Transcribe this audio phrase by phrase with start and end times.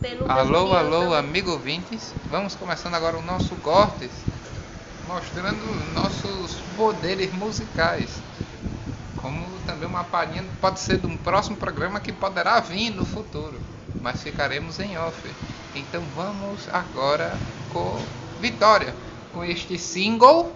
[0.00, 1.14] pelo Alô, alô, também.
[1.14, 2.14] amigo ouvintes.
[2.24, 4.10] Vamos começando agora o nosso cortes,
[5.06, 8.10] mostrando nossos poderes musicais.
[9.16, 13.66] Como também uma palhinha pode ser de um próximo programa que poderá vir no futuro,
[14.00, 15.36] mas ficaremos em off.
[15.74, 17.96] Então vamos agora com
[18.38, 18.94] Vitória,
[19.32, 20.52] com este single.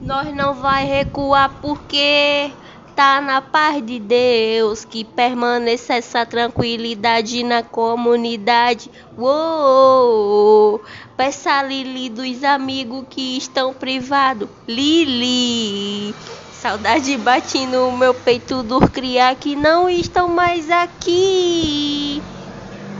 [0.00, 2.52] Nós não vai recuar porque
[2.94, 8.90] tá na paz de Deus que permaneça essa tranquilidade na comunidade.
[9.18, 10.80] Uou!
[11.16, 14.48] Peça a Lili dos amigos que estão privados.
[14.66, 16.14] Lili!
[16.52, 22.22] Saudade bate no meu peito dos criar que não estão mais aqui.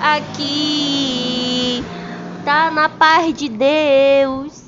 [0.00, 1.84] Aqui.
[2.44, 4.64] Tá na paz de Deus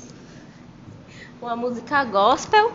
[1.39, 2.73] uma música gospel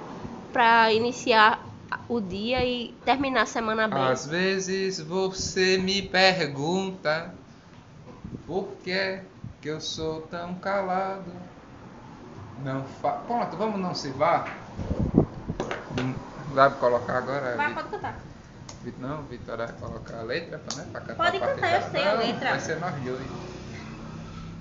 [0.53, 1.72] para iniciar
[2.15, 4.03] o dia e terminar a semana bem.
[4.03, 7.33] Às vezes você me pergunta
[8.47, 9.21] por que
[9.61, 11.33] que eu sou tão calado.
[12.65, 13.13] Não fa...
[13.13, 14.47] Pronto, vamos não se vá.
[15.99, 16.15] Hum,
[16.53, 17.57] Vai colocar agora?
[17.57, 18.17] Vai, pode cantar.
[18.99, 21.15] Não, Vitória vai colocar a letra né, pra cantar.
[21.15, 22.51] Pode a cantar, eu sei a Não, letra.
[22.51, 23.23] Vai ser nós dois.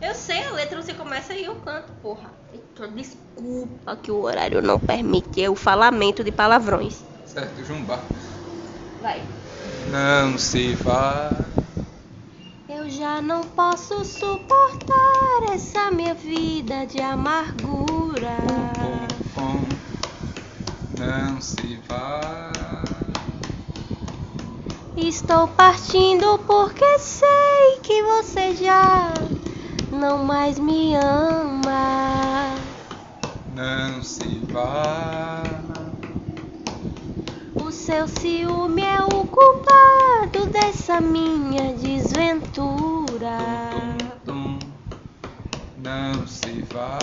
[0.01, 2.31] Eu sei a letra, você começa e eu canto, porra.
[2.53, 7.03] Eita, Desculpa que o horário não permite é o falamento de palavrões.
[7.33, 7.97] Certo, Jumba.
[9.01, 9.23] Vai.
[9.89, 11.31] Não se vá.
[12.67, 18.35] Eu já não posso suportar essa minha vida de amargura.
[18.75, 19.63] Pom, pom.
[20.99, 22.51] Não se vá.
[24.97, 29.13] Estou partindo porque sei que você já
[29.89, 32.55] não mais me ama.
[33.55, 35.70] Não se vá.
[37.71, 43.37] O seu ciúme é o culpado dessa minha desventura.
[44.25, 44.27] Tum,
[44.59, 44.59] tum.
[45.77, 46.99] Não se vá.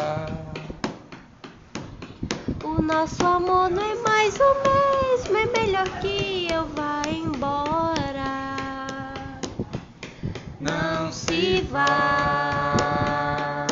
[2.62, 8.58] O nosso amor não é mais o mesmo, é melhor que eu vá embora.
[10.60, 13.66] Não se vá.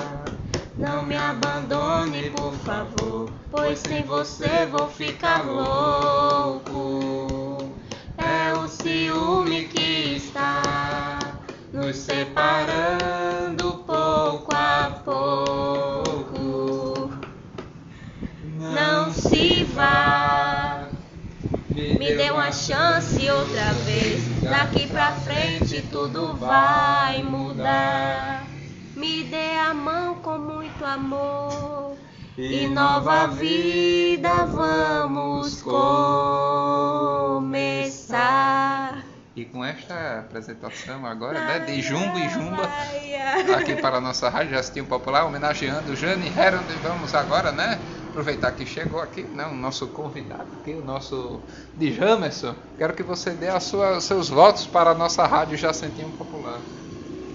[0.78, 6.45] Não me abandone, por favor, pois sem você vou ficar louco.
[21.74, 24.24] Me dê uma chance outra vez.
[24.42, 28.44] Daqui pra frente tudo vai mudar.
[28.94, 31.96] Me dê a mão com muito amor.
[32.38, 36.36] E nova vida vamos começar.
[39.34, 42.62] E com esta apresentação agora, né, de Jumbo e Jumba,
[43.56, 47.78] aqui para a nossa Rádio Jastinho Popular, homenageando Jane Heron, vamos agora, né,
[48.16, 51.44] aproveitar que chegou aqui, né, o nosso convidado aqui, o nosso
[51.76, 56.62] Djamerson, quero que você dê a sua, seus votos para a nossa Rádio Jacentinho Popular.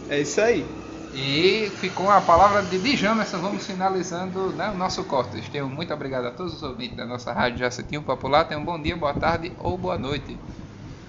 [0.08, 0.66] É isso aí.
[1.14, 5.48] E ficou a palavra de Djamerson, vamos finalizando né, o nosso corte.
[5.52, 8.82] Tenho muito obrigado a todos os ouvintes da nossa Rádio Jacentinho Popular, tenham um bom
[8.82, 10.44] dia, boa tarde ou boa noite.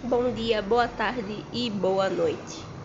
[0.02, 2.71] Bom dia, boa tarde e boa noite.